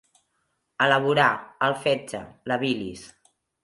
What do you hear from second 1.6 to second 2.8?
el fetge, la